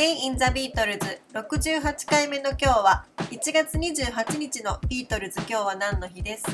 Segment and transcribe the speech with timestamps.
[0.00, 6.46] Day in the Beatles 68回目の今日は1月28日のビートルズ今日は何の日です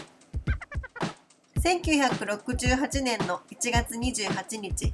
[1.60, 4.92] ？1968年の1月28日。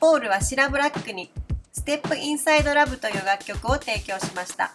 [0.00, 1.30] ポールはシラ・ブラックに
[1.72, 4.72] ステップインサイドラブという楽曲を提供しました。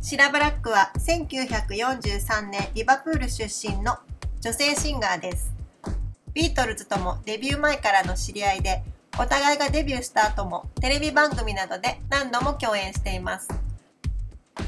[0.00, 3.98] シラ・ブラックは1943年リバプール出身の
[4.40, 5.52] 女性シンガーです。
[6.32, 8.82] ビートルズともデビュー前からの知り合いで
[9.18, 13.48] お互いがデビューした後もテレビ番組などで何度も共演しています。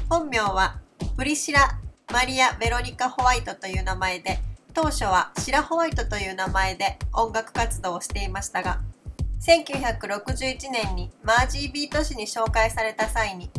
[0.09, 0.79] 本名は
[1.17, 1.79] プリシラ・
[2.13, 4.39] マリア・ベロニカ・ホワイトという名前で
[4.73, 8.79] 当初はシラ・ホワイトという名前で音楽活動をしていましたが
[9.41, 13.49] 1961年にマージー・ビート誌に紹介された際に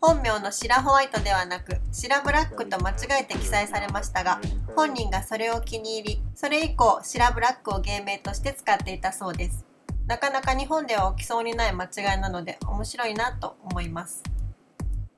[0.00, 4.40] 本名のシラ・ホワイトではなくシラ・ブラックと間違えて記載されましたが
[4.76, 9.73] 本人がそれを気に入りそれ以降シラ・ブラックを芸名として使っていたそうです。
[10.06, 14.22] なかなか日本では起きそうにない間違いなので面白いなと思います。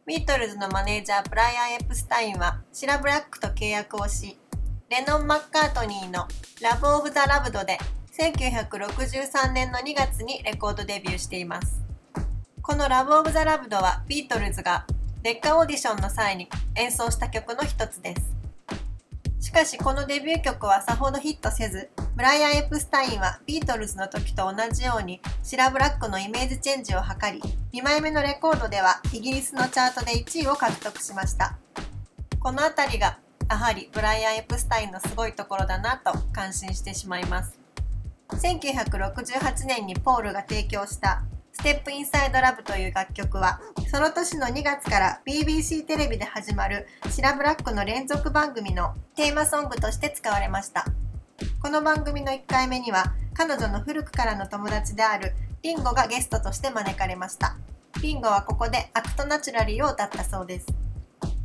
[0.06, 4.38] ビートルズのマネージャーブライアン・エプスタインはシラ・ブラックと契約をし、
[4.88, 6.28] レノン・マッカートニーの
[6.62, 7.78] ラブ・オブ・ザ・ラブドで
[8.16, 11.82] 1963年の2月にレコードデビューしています。
[12.62, 14.86] このラブ・オブ・ザ・ラブドはビートルズが
[15.24, 18.36] 劣化オーディションの際に演奏した曲の一つです。
[19.40, 27.42] しかしこのデビュー曲はさほどヒットせず、ブライアン・エプスタインはビートルズの時と同じようにシラ・ブラックのイメージチェンジを図り、
[27.78, 31.58] 2枚目のレコードではイギリスのチャートで1位を獲得しました。
[32.40, 33.18] この辺りが
[33.50, 37.58] やはりブライアン・エプスタインのすごいところだなと感心してしまいます。
[38.30, 41.22] 1968年にポールが提供した
[41.52, 50.86] ステップインサイドラブという楽曲は、その年の2月から BBC テレビで始まるシラ・ブラックの連続番組のテーマソングとして使われました。
[51.66, 57.56] この番組の1回目には、彼女の古くからの友達であるリンゴがゲストとして招かれました。
[58.00, 60.66] リンゴはここで Act Naturally を歌ったそうです。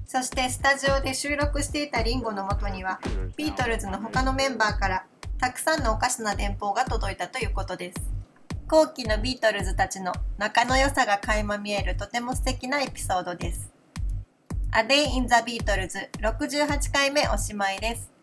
[0.05, 2.99] そしてスタジオで収録していたリンゴのもとには、
[3.35, 5.05] ビートルズの他のメンバーから
[5.39, 7.99] たくさんのおかしな電報が届いたということです。
[8.67, 13.71] 後期のビートルズたちの仲の良さが垣間見えるとても素敵なエピソードです。
[14.71, 18.20] A Day in the Beatles 68回目おしまいです。